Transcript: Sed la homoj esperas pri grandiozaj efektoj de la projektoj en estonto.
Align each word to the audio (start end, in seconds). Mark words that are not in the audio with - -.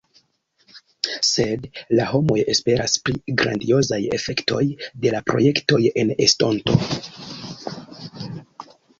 Sed 1.31 1.65
la 1.97 2.05
homoj 2.13 2.37
esperas 2.53 2.95
pri 3.09 3.35
grandiozaj 3.41 3.99
efektoj 4.17 4.61
de 5.03 5.11
la 5.17 5.21
projektoj 5.27 5.79
en 6.05 6.15
estonto. 6.25 6.79